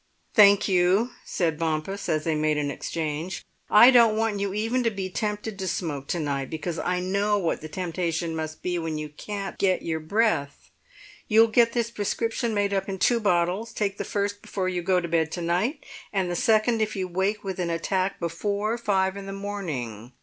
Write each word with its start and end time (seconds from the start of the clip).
"Thank 0.33 0.67
you," 0.67 1.11
said 1.23 1.59
Bompas, 1.59 2.09
as 2.09 2.23
they 2.23 2.33
made 2.33 2.57
an 2.57 2.71
exchange. 2.71 3.43
"I 3.69 3.91
don't 3.91 4.17
want 4.17 4.39
you 4.39 4.51
even 4.51 4.83
to 4.83 4.89
be 4.89 5.11
tempted 5.11 5.59
to 5.59 5.67
smoke 5.67 6.07
to 6.07 6.19
night, 6.19 6.49
because 6.49 6.79
I 6.79 6.99
know 6.99 7.37
what 7.37 7.61
the 7.61 7.69
temptation 7.69 8.35
must 8.35 8.63
be 8.63 8.79
when 8.79 8.97
you 8.97 9.09
can't 9.09 9.59
get 9.59 9.83
your 9.83 9.99
breath. 9.99 10.71
You 11.27 11.41
will 11.41 11.49
get 11.49 11.73
this 11.73 11.91
prescription 11.91 12.55
made 12.55 12.73
up 12.73 12.89
in 12.89 12.97
two 12.97 13.19
bottles; 13.19 13.71
take 13.73 13.99
the 13.99 14.03
first 14.03 14.41
before 14.41 14.67
you 14.67 14.81
go 14.81 14.99
to 14.99 15.07
bed 15.07 15.31
to 15.33 15.41
night, 15.43 15.85
and 16.11 16.31
the 16.31 16.35
second 16.35 16.81
if 16.81 16.95
you 16.95 17.07
wake 17.07 17.43
with 17.43 17.59
an 17.59 17.69
attack 17.69 18.19
before 18.19 18.79
five 18.79 19.15
in 19.15 19.27
the 19.27 19.31
morning. 19.33 20.13